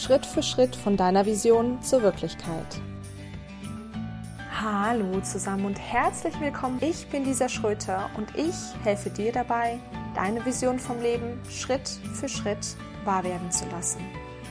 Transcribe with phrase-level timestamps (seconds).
[0.00, 2.80] Schritt für Schritt von deiner Vision zur Wirklichkeit.
[4.50, 6.78] Hallo zusammen und herzlich willkommen.
[6.80, 9.78] Ich bin Lisa Schröter und ich helfe dir dabei,
[10.14, 14.00] deine Vision vom Leben Schritt für Schritt wahr werden zu lassen.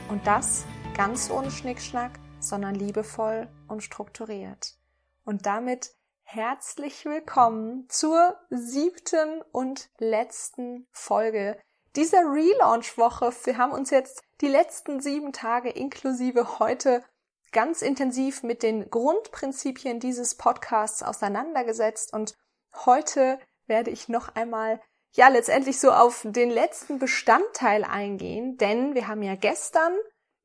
[0.08, 0.66] Und das
[0.96, 4.78] ganz ohne Schnickschnack, sondern liebevoll und strukturiert.
[5.24, 11.58] Und damit herzlich willkommen zur siebten und letzten Folge
[11.96, 13.32] dieser Relaunch-Woche.
[13.44, 17.02] Wir haben uns jetzt die letzten sieben Tage inklusive heute
[17.52, 22.12] ganz intensiv mit den Grundprinzipien dieses Podcasts auseinandergesetzt.
[22.12, 22.36] Und
[22.84, 24.80] heute werde ich noch einmal
[25.12, 29.92] ja letztendlich so auf den letzten Bestandteil eingehen, denn wir haben ja gestern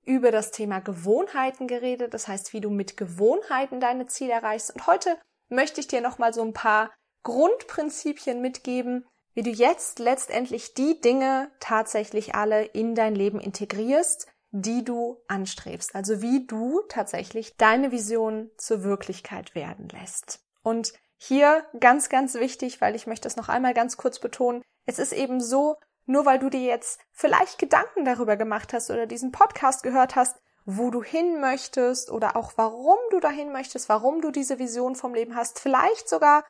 [0.05, 4.73] über das Thema Gewohnheiten geredet, das heißt, wie du mit Gewohnheiten deine Ziele erreichst.
[4.73, 5.17] Und heute
[5.49, 6.91] möchte ich dir noch mal so ein paar
[7.23, 14.83] Grundprinzipien mitgeben, wie du jetzt letztendlich die Dinge tatsächlich alle in dein Leben integrierst, die
[14.83, 15.93] du anstrebst.
[15.93, 20.39] Also wie du tatsächlich deine Vision zur Wirklichkeit werden lässt.
[20.63, 24.99] Und hier ganz, ganz wichtig, weil ich möchte es noch einmal ganz kurz betonen, es
[24.99, 29.31] ist eben so, nur weil du dir jetzt vielleicht Gedanken darüber gemacht hast oder diesen
[29.31, 34.31] Podcast gehört hast, wo du hin möchtest oder auch warum du dahin möchtest, warum du
[34.31, 36.43] diese Vision vom Leben hast, vielleicht sogar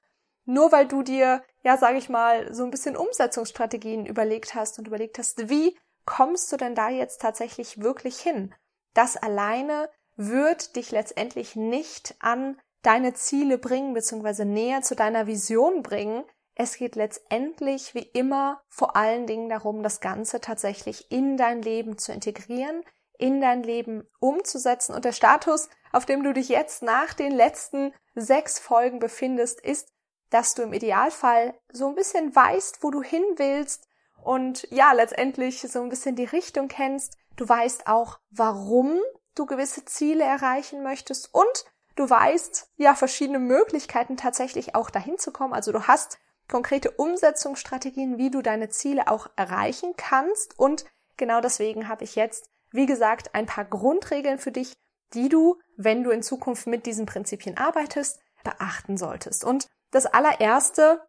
[0.45, 4.87] nur weil du dir, ja, sage ich mal, so ein bisschen Umsetzungsstrategien überlegt hast und
[4.87, 8.53] überlegt hast, wie kommst du denn da jetzt tatsächlich wirklich hin?
[8.93, 15.81] Das alleine wird dich letztendlich nicht an deine Ziele bringen, beziehungsweise näher zu deiner Vision
[15.81, 16.23] bringen.
[16.53, 21.97] Es geht letztendlich wie immer vor allen Dingen darum, das Ganze tatsächlich in dein Leben
[21.97, 22.83] zu integrieren,
[23.17, 24.93] in dein Leben umzusetzen.
[24.93, 29.94] Und der Status, auf dem du dich jetzt nach den letzten sechs Folgen befindest, ist,
[30.35, 33.87] dass du im Idealfall so ein bisschen weißt, wo du hin willst,
[34.25, 37.15] und ja, letztendlich so ein bisschen die Richtung kennst.
[37.35, 38.99] Du weißt auch, warum
[39.35, 45.31] du gewisse Ziele erreichen möchtest und du weißt ja verschiedene Möglichkeiten tatsächlich auch dahin zu
[45.31, 45.53] kommen.
[45.53, 46.17] Also du hast
[46.49, 50.85] konkrete Umsetzungsstrategien, wie du deine Ziele auch erreichen kannst und
[51.17, 54.73] genau deswegen habe ich jetzt, wie gesagt, ein paar Grundregeln für dich,
[55.13, 59.43] die du, wenn du in Zukunft mit diesen Prinzipien arbeitest, beachten solltest.
[59.43, 61.01] Und das allererste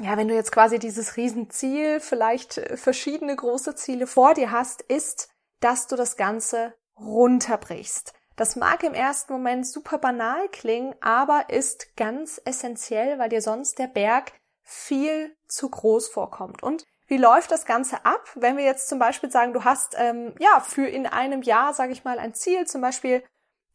[0.00, 4.82] ja, wenn du jetzt quasi dieses Riesenziel, vielleicht äh, verschiedene große Ziele vor dir hast,
[4.82, 5.28] ist,
[5.60, 8.14] dass du das Ganze runterbrichst.
[8.36, 13.78] Das mag im ersten Moment super banal klingen, aber ist ganz essentiell, weil dir sonst
[13.78, 14.32] der Berg
[14.62, 16.62] viel zu groß vorkommt.
[16.62, 20.34] Und wie läuft das Ganze ab, wenn wir jetzt zum Beispiel sagen, du hast ähm,
[20.38, 23.22] ja für in einem Jahr, sage ich mal, ein Ziel, zum Beispiel,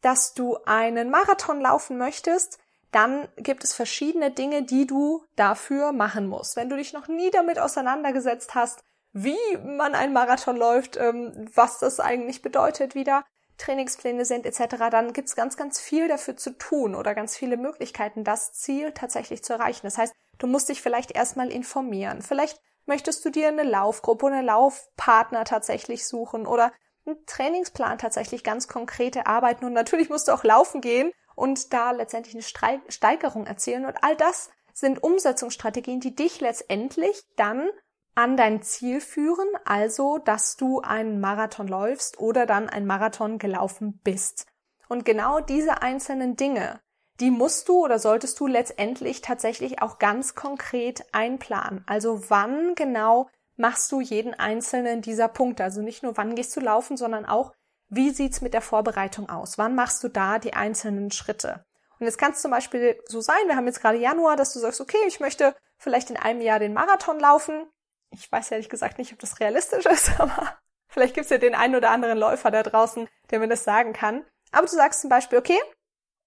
[0.00, 2.58] dass du einen Marathon laufen möchtest,
[2.90, 6.56] dann gibt es verschiedene Dinge, die du dafür machen musst.
[6.56, 8.82] Wenn du dich noch nie damit auseinandergesetzt hast,
[9.12, 13.24] wie man einen Marathon läuft, ähm, was das eigentlich bedeutet, wie da
[13.58, 18.24] Trainingspläne sind etc., dann gibt's ganz, ganz viel dafür zu tun oder ganz viele Möglichkeiten,
[18.24, 19.80] das Ziel tatsächlich zu erreichen.
[19.82, 22.22] Das heißt, du musst dich vielleicht erstmal informieren.
[22.22, 26.72] Vielleicht möchtest du dir eine Laufgruppe, eine Laufpartner tatsächlich suchen oder
[27.04, 29.64] einen Trainingsplan tatsächlich ganz konkret erarbeiten.
[29.64, 33.86] Und natürlich musst du auch laufen gehen und da letztendlich eine Steigerung erzielen.
[33.86, 37.68] Und all das sind Umsetzungsstrategien, die dich letztendlich dann
[38.14, 44.00] an dein Ziel führen, also dass du einen Marathon läufst oder dann ein Marathon gelaufen
[44.02, 44.46] bist.
[44.88, 46.80] Und genau diese einzelnen Dinge,
[47.20, 51.84] die musst du oder solltest du letztendlich tatsächlich auch ganz konkret einplanen.
[51.86, 55.64] Also wann genau machst du jeden einzelnen dieser Punkte?
[55.64, 57.52] Also nicht nur wann gehst du laufen, sondern auch
[57.88, 59.58] wie sieht's mit der Vorbereitung aus?
[59.58, 61.64] Wann machst du da die einzelnen Schritte?
[61.98, 64.58] Und jetzt kann es zum Beispiel so sein, wir haben jetzt gerade Januar, dass du
[64.60, 67.66] sagst, okay, ich möchte vielleicht in einem Jahr den Marathon laufen.
[68.10, 70.56] Ich weiß ehrlich gesagt nicht, ob das realistisch ist, aber
[70.88, 74.24] vielleicht gibt's ja den einen oder anderen Läufer da draußen, der mir das sagen kann.
[74.52, 75.58] Aber du sagst zum Beispiel, okay,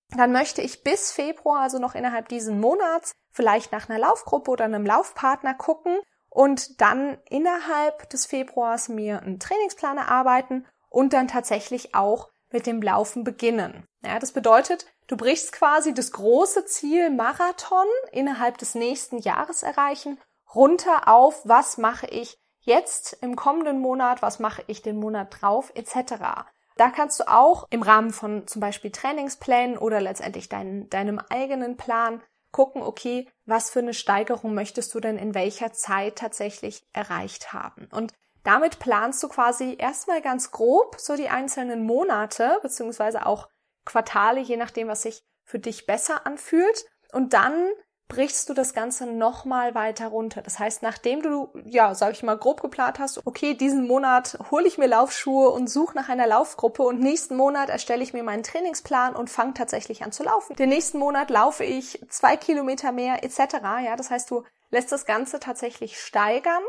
[0.10, 4.66] dann möchte ich bis Februar, also noch innerhalb diesen Monats, vielleicht nach einer Laufgruppe oder
[4.66, 5.98] einem Laufpartner gucken
[6.30, 12.82] und dann innerhalb des Februars mir einen Trainingsplan erarbeiten und dann tatsächlich auch mit dem
[12.82, 13.86] Laufen beginnen.
[14.06, 20.20] Ja, das bedeutet, du brichst quasi das große Ziel Marathon innerhalb des nächsten Jahres erreichen
[20.54, 25.72] runter auf, was mache ich jetzt im kommenden Monat, was mache ich den Monat drauf,
[25.76, 26.46] etc.
[26.76, 31.78] Da kannst du auch im Rahmen von zum Beispiel Trainingsplänen oder letztendlich dein, deinem eigenen
[31.78, 32.22] Plan
[32.52, 37.88] gucken, okay, was für eine Steigerung möchtest du denn in welcher Zeit tatsächlich erreicht haben.
[37.92, 43.50] Und damit planst du quasi erstmal ganz grob so die einzelnen Monate beziehungsweise auch
[43.86, 46.86] Quartale, je nachdem, was sich für dich besser anfühlt.
[47.12, 47.70] Und dann
[48.12, 50.42] brichst du das Ganze nochmal weiter runter.
[50.42, 54.68] Das heißt, nachdem du, ja, sag ich mal, grob geplant hast, okay, diesen Monat hole
[54.68, 58.44] ich mir Laufschuhe und suche nach einer Laufgruppe und nächsten Monat erstelle ich mir meinen
[58.44, 60.58] Trainingsplan und fange tatsächlich an zu laufen.
[60.58, 63.56] Den nächsten Monat laufe ich zwei Kilometer mehr etc.
[63.86, 66.64] Ja, das heißt, du lässt das Ganze tatsächlich steigern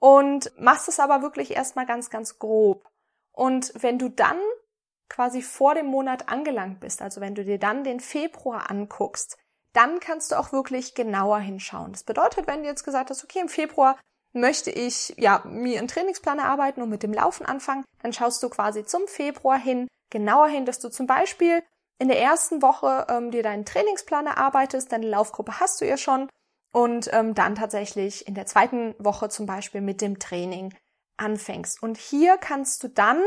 [0.00, 2.88] und machst es aber wirklich erstmal ganz, ganz grob.
[3.32, 4.38] Und wenn du dann
[5.08, 9.38] quasi vor dem Monat angelangt bist, also wenn du dir dann den Februar anguckst,
[9.72, 11.92] dann kannst du auch wirklich genauer hinschauen.
[11.92, 13.98] Das bedeutet, wenn du jetzt gesagt hast, okay, im Februar
[14.32, 18.48] möchte ich ja mir einen Trainingsplan erarbeiten und mit dem Laufen anfangen, dann schaust du
[18.48, 21.62] quasi zum Februar hin, genauer hin, dass du zum Beispiel
[21.98, 26.28] in der ersten Woche ähm, dir deinen Trainingsplan erarbeitest, deine Laufgruppe hast du ja schon
[26.72, 30.74] und ähm, dann tatsächlich in der zweiten Woche zum Beispiel mit dem Training
[31.16, 31.82] anfängst.
[31.82, 33.22] Und hier kannst du dann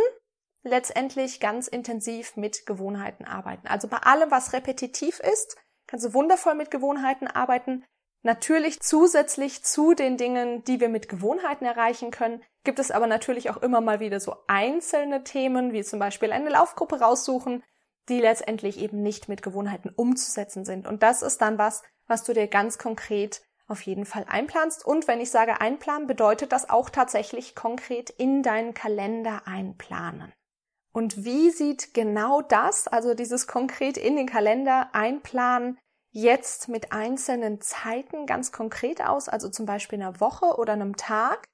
[0.63, 3.67] letztendlich ganz intensiv mit Gewohnheiten arbeiten.
[3.67, 5.57] Also bei allem, was repetitiv ist,
[5.87, 7.83] kannst du wundervoll mit Gewohnheiten arbeiten.
[8.23, 13.49] Natürlich zusätzlich zu den Dingen, die wir mit Gewohnheiten erreichen können, gibt es aber natürlich
[13.49, 17.63] auch immer mal wieder so einzelne Themen, wie zum Beispiel eine Laufgruppe raussuchen,
[18.09, 20.87] die letztendlich eben nicht mit Gewohnheiten umzusetzen sind.
[20.87, 24.85] Und das ist dann was, was du dir ganz konkret auf jeden Fall einplanst.
[24.85, 30.33] Und wenn ich sage einplanen, bedeutet das auch tatsächlich konkret in deinen Kalender einplanen.
[30.93, 35.79] Und wie sieht genau das, also dieses konkret in den Kalender einplanen,
[36.11, 41.47] jetzt mit einzelnen Zeiten ganz konkret aus, also zum Beispiel einer Woche oder einem Tag?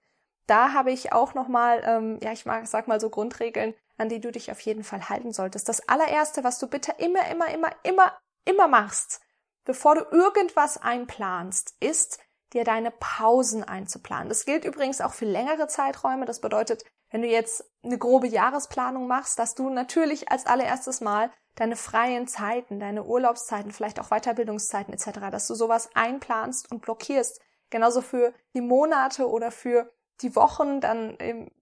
[0.47, 4.19] Da habe ich auch nochmal, ähm, ja, ich mag, sag mal so Grundregeln, an die
[4.19, 5.67] du dich auf jeden Fall halten solltest.
[5.69, 8.13] Das allererste, was du bitte immer, immer, immer, immer,
[8.45, 9.21] immer machst,
[9.65, 12.19] bevor du irgendwas einplanst, ist,
[12.53, 14.29] dir deine Pausen einzuplanen.
[14.29, 16.25] Das gilt übrigens auch für längere Zeiträume.
[16.25, 21.31] Das bedeutet, wenn du jetzt eine grobe Jahresplanung machst, dass du natürlich als allererstes Mal
[21.55, 27.41] deine freien Zeiten, deine Urlaubszeiten, vielleicht auch Weiterbildungszeiten etc., dass du sowas einplanst und blockierst.
[27.69, 29.91] Genauso für die Monate oder für
[30.21, 31.17] die Wochen, dann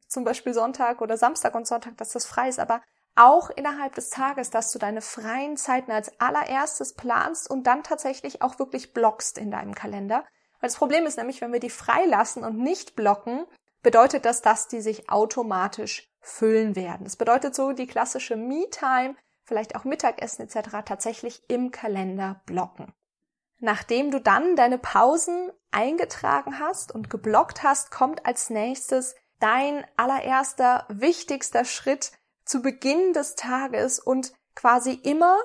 [0.08, 2.60] zum Beispiel Sonntag oder Samstag und Sonntag, dass das frei ist.
[2.60, 2.82] Aber
[3.16, 8.42] auch innerhalb des Tages, dass du deine freien Zeiten als allererstes planst und dann tatsächlich
[8.42, 10.26] auch wirklich blockst in deinem Kalender.
[10.60, 13.46] Weil das Problem ist nämlich, wenn wir die freilassen und nicht blocken,
[13.82, 17.04] bedeutet das, dass die sich automatisch füllen werden.
[17.04, 20.70] Das bedeutet so die klassische Me-Time, vielleicht auch Mittagessen etc.
[20.84, 22.94] tatsächlich im Kalender blocken.
[23.60, 29.16] Nachdem du dann deine Pausen eingetragen hast und geblockt hast, kommt als nächstes
[29.46, 32.12] dein allererster, wichtigster Schritt
[32.46, 35.38] zu Beginn des Tages und quasi immer,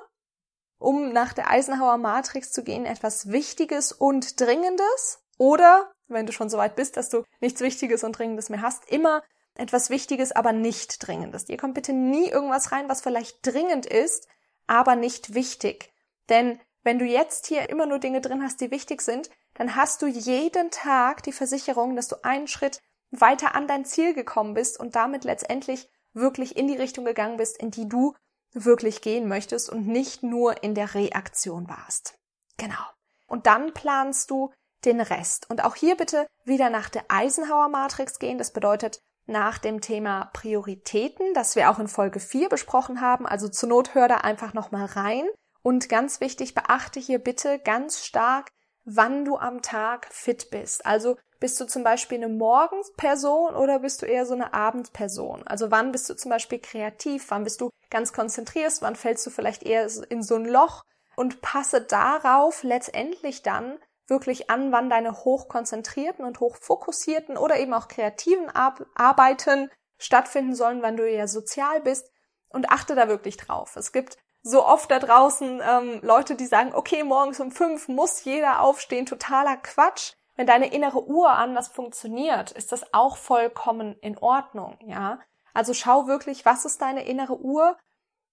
[0.79, 6.49] um nach der Eisenhower Matrix zu gehen, etwas Wichtiges und Dringendes oder, wenn du schon
[6.49, 9.23] so weit bist, dass du nichts Wichtiges und Dringendes mehr hast, immer
[9.55, 11.44] etwas Wichtiges, aber nicht Dringendes.
[11.44, 14.29] Dir kommt bitte nie irgendwas rein, was vielleicht dringend ist,
[14.67, 15.93] aber nicht wichtig.
[16.31, 20.00] Denn wenn du jetzt hier immer nur Dinge drin hast, die wichtig sind, dann hast
[20.00, 24.78] du jeden Tag die Versicherung, dass du einen Schritt weiter an dein Ziel gekommen bist
[24.78, 28.14] und damit letztendlich wirklich in die Richtung gegangen bist, in die du
[28.52, 32.18] wirklich gehen möchtest und nicht nur in der Reaktion warst.
[32.56, 32.84] Genau.
[33.26, 34.52] Und dann planst du
[34.84, 35.48] den Rest.
[35.50, 38.38] Und auch hier bitte wieder nach der Eisenhower Matrix gehen.
[38.38, 43.26] Das bedeutet nach dem Thema Prioritäten, das wir auch in Folge 4 besprochen haben.
[43.26, 45.28] Also zur Not hör da einfach nochmal rein.
[45.62, 48.50] Und ganz wichtig, beachte hier bitte ganz stark,
[48.84, 50.84] wann du am Tag fit bist.
[50.86, 55.46] Also bist du zum Beispiel eine Morgensperson oder bist du eher so eine Abendperson?
[55.46, 57.31] Also wann bist du zum Beispiel kreativ?
[57.31, 58.75] Wann bist du ganz konzentriert?
[58.80, 60.85] Wann fällst du vielleicht eher in so ein Loch?
[61.16, 67.88] Und passe darauf letztendlich dann wirklich an, wann deine hochkonzentrierten und hochfokussierten oder eben auch
[67.88, 72.11] kreativen Ar Arbeiten stattfinden sollen, wann du eher sozial bist
[72.49, 73.76] und achte da wirklich drauf.
[73.76, 78.25] Es gibt so oft da draußen ähm, Leute, die sagen, okay, morgens um fünf muss
[78.25, 84.16] jeder aufstehen, totaler Quatsch wenn deine innere Uhr anders funktioniert, ist das auch vollkommen in
[84.16, 85.20] Ordnung, ja.
[85.52, 87.76] Also schau wirklich, was ist deine innere Uhr?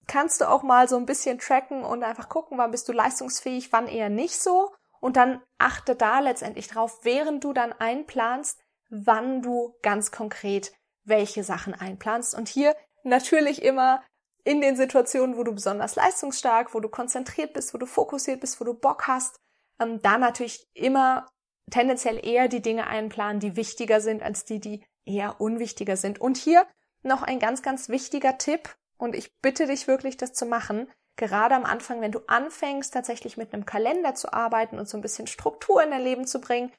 [0.08, 3.74] Kannst du auch mal so ein bisschen tracken und einfach gucken, wann bist du leistungsfähig,
[3.74, 4.74] wann eher nicht so?
[5.02, 8.58] Und dann achte da letztendlich drauf, während du dann einplanst,
[8.90, 10.72] wann du ganz konkret
[11.04, 12.36] welche Sachen einplanst.
[12.36, 12.74] Und hier
[13.04, 14.02] natürlich immer
[14.46, 18.62] in den Situationen, wo du besonders leistungsstark, wo du konzentriert bist, wo du fokussiert bist,
[18.62, 19.36] wo du Bock hast,
[19.82, 21.28] ähm, da natürlich immer
[21.72, 26.20] tendenziell eher die Dinge einplanen, die wichtiger sind, als die, die eher unwichtiger sind.
[26.20, 26.66] Und hier
[27.04, 31.56] noch ein ganz, ganz wichtiger Tipp, und ich bitte dich wirklich, das zu machen, gerade
[31.56, 35.28] am Anfang, wenn du anfängst, tatsächlich mit einem Kalender zu arbeiten und so ein bisschen
[35.28, 36.72] Struktur in dein Leben zu bringen,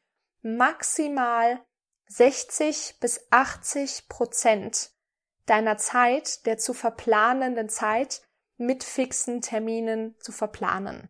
[0.42, 1.61] maximal
[2.09, 4.90] 60 bis 80 Prozent
[5.47, 8.23] deiner Zeit, der zu verplanenden Zeit,
[8.57, 11.09] mit fixen Terminen zu verplanen.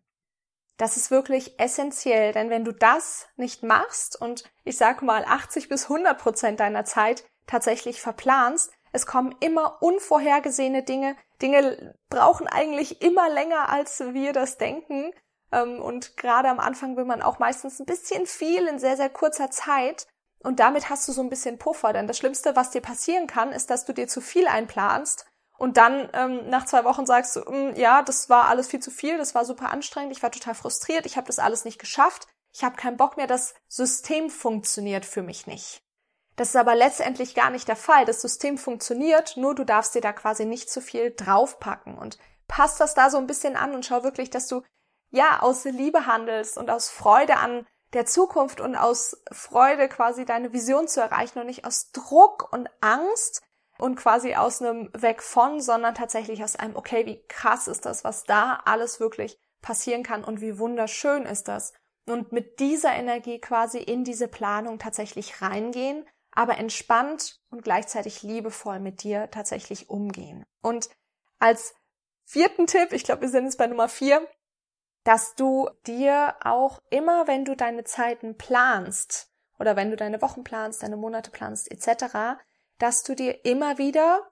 [0.79, 5.67] Das ist wirklich essentiell, denn wenn du das nicht machst und ich sage mal 80
[5.67, 11.17] bis 100 Prozent deiner Zeit tatsächlich verplanst, es kommen immer unvorhergesehene Dinge.
[11.41, 15.11] Dinge brauchen eigentlich immer länger, als wir das denken.
[15.51, 19.09] Ähm, und gerade am Anfang will man auch meistens ein bisschen viel in sehr, sehr
[19.09, 20.07] kurzer Zeit.
[20.41, 21.91] Und damit hast du so ein bisschen Puffer.
[21.91, 25.28] Denn das Schlimmste, was dir passieren kann, ist, dass du dir zu viel einplanst
[25.59, 28.91] und dann ähm, nach zwei Wochen sagst du, mm, ja, das war alles viel zu
[28.91, 32.27] viel, das war super anstrengend, ich war total frustriert, ich habe das alles nicht geschafft,
[32.53, 35.83] ich habe keinen Bock mehr, das System funktioniert für mich nicht.
[36.37, 38.05] Das ist aber letztendlich gar nicht der Fall.
[38.05, 42.79] Das System funktioniert, nur du darfst dir da quasi nicht zu viel draufpacken und passt
[42.79, 44.63] das da so ein bisschen an und schau wirklich, dass du
[45.11, 50.53] ja aus Liebe handelst und aus Freude an der Zukunft und aus Freude quasi deine
[50.53, 53.41] Vision zu erreichen und nicht aus Druck und Angst
[53.79, 58.03] und quasi aus einem Weg von, sondern tatsächlich aus einem, okay, wie krass ist das,
[58.03, 61.73] was da alles wirklich passieren kann und wie wunderschön ist das.
[62.05, 68.79] Und mit dieser Energie quasi in diese Planung tatsächlich reingehen, aber entspannt und gleichzeitig liebevoll
[68.79, 70.45] mit dir tatsächlich umgehen.
[70.61, 70.89] Und
[71.39, 71.73] als
[72.25, 74.27] vierten Tipp, ich glaube, wir sind jetzt bei Nummer vier,
[75.03, 80.43] dass du dir auch immer, wenn du deine Zeiten planst oder wenn du deine Wochen
[80.43, 82.39] planst, deine Monate planst etc.,
[82.79, 84.29] dass du dir immer wieder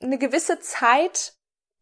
[0.00, 1.34] eine gewisse Zeit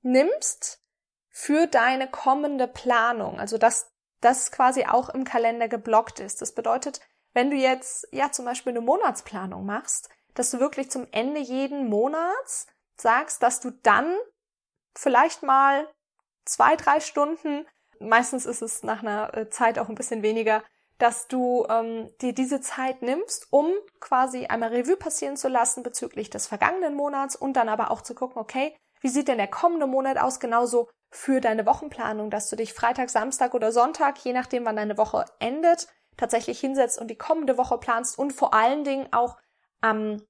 [0.02, 0.82] nimmst
[1.30, 3.38] für deine kommende Planung.
[3.38, 3.90] Also dass
[4.20, 6.40] das quasi auch im Kalender geblockt ist.
[6.40, 7.00] Das bedeutet,
[7.34, 11.88] wenn du jetzt ja zum Beispiel eine Monatsplanung machst, dass du wirklich zum Ende jeden
[11.88, 12.66] Monats
[12.96, 14.16] sagst, dass du dann
[14.94, 15.92] vielleicht mal
[16.44, 17.66] zwei, drei Stunden
[18.04, 20.62] meistens ist es nach einer äh, Zeit auch ein bisschen weniger,
[20.98, 26.30] dass du ähm, dir diese Zeit nimmst, um quasi einmal Revue passieren zu lassen bezüglich
[26.30, 29.86] des vergangenen Monats und dann aber auch zu gucken, okay, wie sieht denn der kommende
[29.86, 34.64] Monat aus, genauso für deine Wochenplanung, dass du dich Freitag, Samstag oder Sonntag, je nachdem
[34.64, 39.08] wann deine Woche endet, tatsächlich hinsetzt und die kommende Woche planst und vor allen Dingen
[39.12, 39.36] auch
[39.80, 40.22] am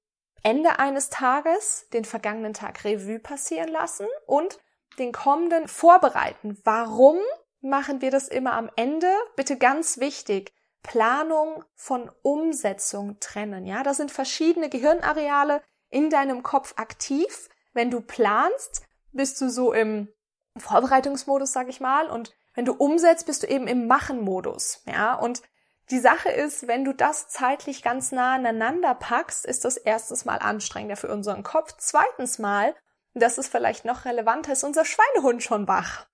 [0.43, 4.59] Ende eines Tages den vergangenen Tag Revue passieren lassen und
[4.99, 6.59] den kommenden vorbereiten.
[6.63, 7.17] Warum
[7.65, 9.11] machen wir das immer am Ende.
[9.35, 10.53] Bitte ganz wichtig.
[10.85, 13.65] Planung von Umsetzung trennen.
[13.65, 17.49] Ja, da sind verschiedene Gehirnareale in deinem Kopf aktiv.
[17.73, 20.09] Wenn du planst, bist du so im
[20.57, 24.83] Vorbereitungsmodus, sag ich mal, und wenn du umsetzt, bist du eben im Machen-Modus.
[24.85, 25.41] Ja, und
[25.89, 30.37] die Sache ist, wenn du das zeitlich ganz nah aneinander packst, ist das erstens mal
[30.37, 31.73] anstrengender für unseren Kopf.
[31.77, 32.75] Zweitens mal,
[33.13, 36.05] das ist vielleicht noch relevanter, ist unser Schweinehund schon wach.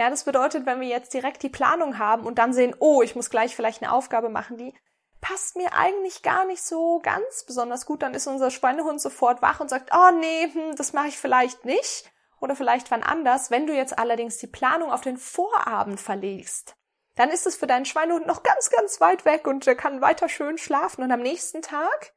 [0.00, 3.16] Ja, das bedeutet, wenn wir jetzt direkt die Planung haben und dann sehen, oh, ich
[3.16, 4.72] muss gleich vielleicht eine Aufgabe machen, die
[5.20, 9.60] passt mir eigentlich gar nicht so ganz besonders gut, dann ist unser Schweinehund sofort wach
[9.60, 13.50] und sagt, oh nee, hm, das mache ich vielleicht nicht oder vielleicht wann anders.
[13.50, 16.76] Wenn du jetzt allerdings die Planung auf den Vorabend verlegst,
[17.16, 20.30] dann ist es für deinen Schweinehund noch ganz, ganz weit weg und der kann weiter
[20.30, 22.14] schön schlafen und am nächsten Tag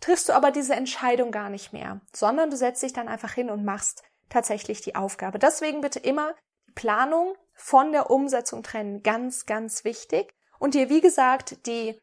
[0.00, 3.50] triffst du aber diese Entscheidung gar nicht mehr, sondern du setzt dich dann einfach hin
[3.50, 5.38] und machst tatsächlich die Aufgabe.
[5.38, 6.34] Deswegen bitte immer
[6.74, 9.02] Planung von der Umsetzung trennen.
[9.02, 10.34] Ganz, ganz wichtig.
[10.58, 11.98] Und dir, wie gesagt, die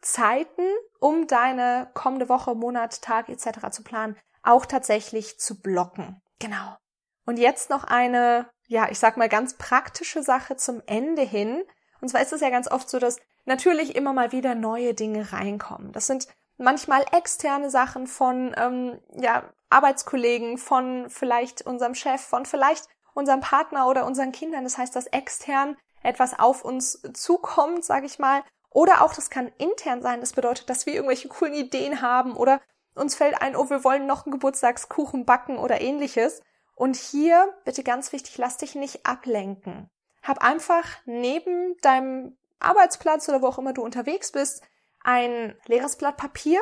[0.00, 0.62] Zeiten,
[1.00, 3.70] um deine kommende Woche, Monat, Tag etc.
[3.70, 6.20] zu planen, auch tatsächlich zu blocken.
[6.38, 6.76] Genau.
[7.24, 11.62] Und jetzt noch eine, ja, ich sag mal ganz praktische Sache zum Ende hin.
[12.00, 15.32] Und zwar ist es ja ganz oft so, dass natürlich immer mal wieder neue Dinge
[15.32, 15.92] reinkommen.
[15.92, 16.26] Das sind
[16.58, 23.88] manchmal externe Sachen von ähm, ja, Arbeitskollegen, von vielleicht unserem Chef, von vielleicht unserem Partner
[23.88, 24.64] oder unseren Kindern.
[24.64, 28.42] Das heißt, dass extern etwas auf uns zukommt, sage ich mal.
[28.70, 30.20] Oder auch, das kann intern sein.
[30.20, 32.60] Das bedeutet, dass wir irgendwelche coolen Ideen haben oder
[32.94, 36.42] uns fällt ein, oh, wir wollen noch einen Geburtstagskuchen backen oder ähnliches.
[36.74, 39.88] Und hier, bitte ganz wichtig, lass dich nicht ablenken.
[40.22, 44.62] Hab einfach neben deinem Arbeitsplatz oder wo auch immer du unterwegs bist,
[45.02, 46.60] ein leeres Blatt Papier,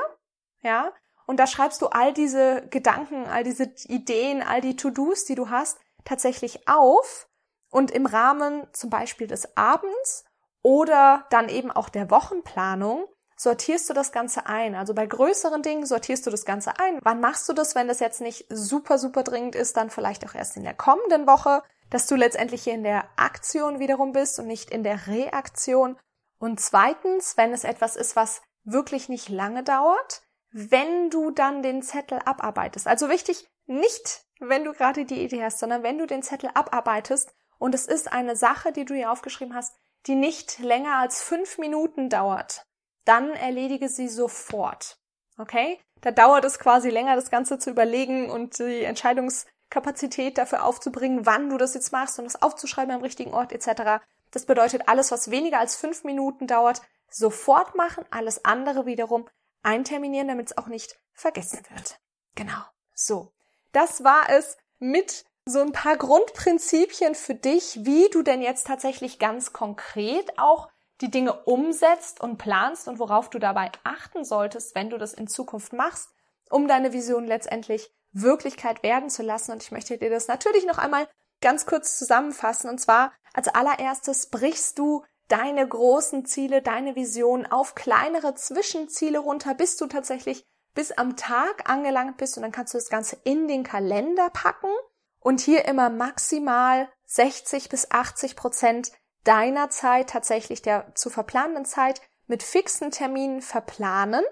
[0.62, 0.92] ja,
[1.26, 5.49] und da schreibst du all diese Gedanken, all diese Ideen, all die To-Dos, die du
[5.49, 7.28] hast, tatsächlich auf
[7.71, 10.25] und im Rahmen zum Beispiel des Abends
[10.62, 14.75] oder dann eben auch der Wochenplanung sortierst du das Ganze ein.
[14.75, 16.99] Also bei größeren Dingen sortierst du das Ganze ein.
[17.02, 20.35] Wann machst du das, wenn das jetzt nicht super, super dringend ist, dann vielleicht auch
[20.35, 24.47] erst in der kommenden Woche, dass du letztendlich hier in der Aktion wiederum bist und
[24.47, 25.99] nicht in der Reaktion.
[26.38, 31.83] Und zweitens, wenn es etwas ist, was wirklich nicht lange dauert, wenn du dann den
[31.83, 32.87] Zettel abarbeitest.
[32.87, 37.35] Also wichtig, nicht wenn du gerade die Idee hast, sondern wenn du den Zettel abarbeitest
[37.59, 41.59] und es ist eine Sache, die du hier aufgeschrieben hast, die nicht länger als fünf
[41.59, 42.66] Minuten dauert,
[43.04, 44.99] dann erledige sie sofort.
[45.38, 45.78] Okay?
[46.00, 51.50] Da dauert es quasi länger, das Ganze zu überlegen und die Entscheidungskapazität dafür aufzubringen, wann
[51.50, 54.02] du das jetzt machst und das aufzuschreiben am richtigen Ort etc.
[54.30, 56.80] Das bedeutet, alles, was weniger als fünf Minuten dauert,
[57.11, 59.28] sofort machen, alles andere wiederum
[59.62, 62.00] einterminieren, damit es auch nicht vergessen wird.
[62.35, 62.62] Genau.
[62.94, 63.32] So.
[63.72, 69.18] Das war es mit so ein paar Grundprinzipien für dich, wie du denn jetzt tatsächlich
[69.18, 70.68] ganz konkret auch
[71.00, 75.26] die Dinge umsetzt und planst und worauf du dabei achten solltest, wenn du das in
[75.26, 76.10] Zukunft machst,
[76.50, 79.52] um deine Vision letztendlich Wirklichkeit werden zu lassen.
[79.52, 81.08] Und ich möchte dir das natürlich noch einmal
[81.40, 82.68] ganz kurz zusammenfassen.
[82.68, 89.54] Und zwar als allererstes brichst du deine großen Ziele, deine Vision auf kleinere Zwischenziele runter,
[89.54, 93.48] bis du tatsächlich bis am Tag angelangt bist und dann kannst du das Ganze in
[93.48, 94.70] den Kalender packen
[95.18, 98.92] und hier immer maximal 60 bis 80 Prozent
[99.24, 104.24] deiner Zeit, tatsächlich der zu verplanenden Zeit, mit fixen Terminen verplanen.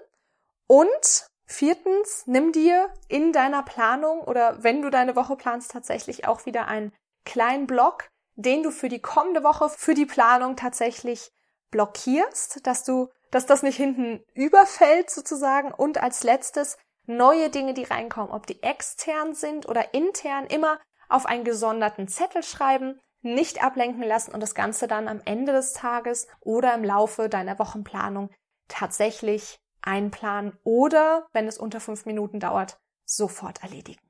[0.67, 6.45] Und viertens, nimm dir in deiner Planung oder wenn du deine Woche planst, tatsächlich auch
[6.45, 6.93] wieder einen
[7.25, 11.31] kleinen Block, den du für die kommende Woche, für die Planung tatsächlich
[11.71, 15.71] blockierst, dass du, dass das nicht hinten überfällt sozusagen.
[15.71, 21.25] Und als letztes neue Dinge, die reinkommen, ob die extern sind oder intern, immer auf
[21.25, 26.27] einen gesonderten Zettel schreiben, nicht ablenken lassen und das Ganze dann am Ende des Tages
[26.39, 28.29] oder im Laufe deiner Wochenplanung
[28.67, 34.01] tatsächlich einplanen oder, wenn es unter fünf Minuten dauert, sofort erledigen.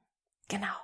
[0.47, 0.75] Genau.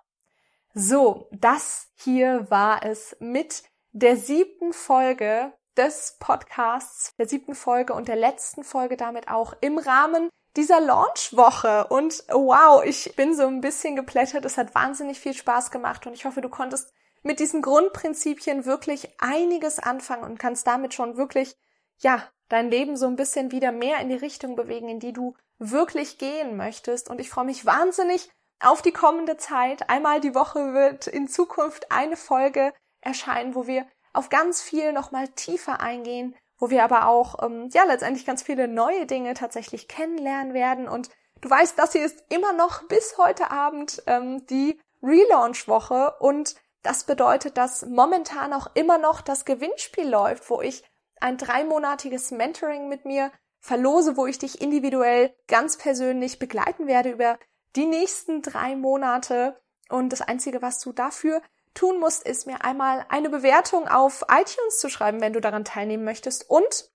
[0.73, 8.07] So, das hier war es mit der siebten Folge des Podcasts, der siebten Folge und
[8.07, 11.87] der letzten Folge damit auch im Rahmen dieser Launchwoche.
[11.87, 14.45] Und wow, ich bin so ein bisschen geplättet.
[14.45, 19.09] Es hat wahnsinnig viel Spaß gemacht und ich hoffe, du konntest mit diesen Grundprinzipien wirklich
[19.19, 21.55] einiges anfangen und kannst damit schon wirklich,
[21.97, 25.35] ja, dein Leben so ein bisschen wieder mehr in die Richtung bewegen, in die du
[25.57, 27.09] wirklich gehen möchtest.
[27.09, 28.29] Und ich freue mich wahnsinnig
[28.59, 29.89] auf die kommende Zeit.
[29.89, 35.27] Einmal die Woche wird in Zukunft eine Folge erscheinen, wo wir auf ganz viel nochmal
[35.29, 40.53] tiefer eingehen, wo wir aber auch, ähm, ja, letztendlich ganz viele neue Dinge tatsächlich kennenlernen
[40.53, 40.87] werden.
[40.87, 41.09] Und
[41.41, 47.03] du weißt, das hier ist immer noch bis heute Abend ähm, die Relaunch-Woche und das
[47.03, 50.83] bedeutet, dass momentan auch immer noch das Gewinnspiel läuft, wo ich
[51.19, 57.39] ein dreimonatiges Mentoring mit mir verlose, wo ich dich individuell ganz persönlich begleiten werde über
[57.75, 59.59] die nächsten drei Monate.
[59.89, 61.41] Und das Einzige, was du dafür
[61.75, 66.03] tun musst, ist mir einmal eine Bewertung auf iTunes zu schreiben, wenn du daran teilnehmen
[66.03, 66.49] möchtest.
[66.49, 66.89] Und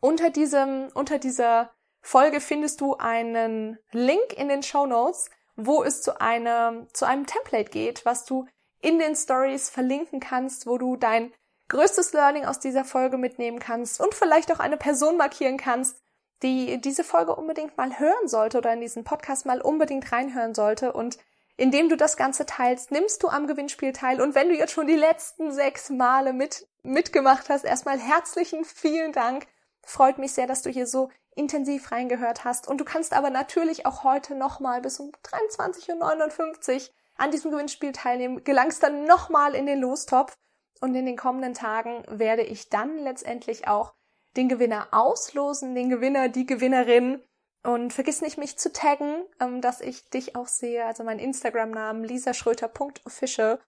[0.00, 6.02] unter diesem, unter dieser Folge findest du einen Link in den Show Notes, wo es
[6.02, 8.46] zu einem, zu einem Template geht, was du
[8.80, 11.32] in den Stories verlinken kannst, wo du dein
[11.68, 16.02] größtes Learning aus dieser Folge mitnehmen kannst und vielleicht auch eine Person markieren kannst,
[16.42, 20.92] die diese Folge unbedingt mal hören sollte oder in diesen Podcast mal unbedingt reinhören sollte.
[20.92, 21.18] Und
[21.60, 24.22] indem du das Ganze teilst, nimmst du am Gewinnspiel teil.
[24.22, 29.12] Und wenn du jetzt schon die letzten sechs Male mit, mitgemacht hast, erstmal herzlichen vielen
[29.12, 29.46] Dank.
[29.82, 32.66] Freut mich sehr, dass du hier so intensiv reingehört hast.
[32.66, 37.92] Und du kannst aber natürlich auch heute nochmal bis um 23.59 Uhr an diesem Gewinnspiel
[37.92, 40.38] teilnehmen, gelangst dann nochmal in den Lostopf
[40.80, 43.92] und in den kommenden Tagen werde ich dann letztendlich auch
[44.34, 47.22] den Gewinner auslosen, den Gewinner, die Gewinnerin.
[47.62, 52.04] Und vergiss nicht, mich zu taggen, ähm, dass ich dich auch sehe, also mein Instagram-Namen
[52.04, 53.60] lisaschröter.official.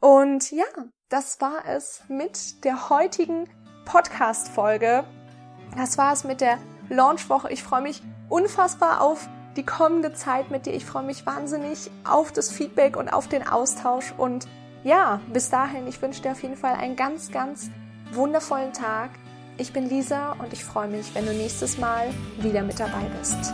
[0.00, 0.66] Und ja,
[1.08, 3.48] das war es mit der heutigen
[3.86, 5.04] Podcast-Folge.
[5.76, 6.58] Das war es mit der
[6.90, 7.50] Launchwoche.
[7.50, 10.74] Ich freue mich unfassbar auf die kommende Zeit mit dir.
[10.74, 14.12] Ich freue mich wahnsinnig auf das Feedback und auf den Austausch.
[14.16, 14.46] Und
[14.84, 17.70] ja, bis dahin, ich wünsche dir auf jeden Fall einen ganz, ganz
[18.12, 19.10] wundervollen Tag.
[19.60, 23.52] Ich bin Lisa und ich freue mich, wenn du nächstes Mal wieder mit dabei bist.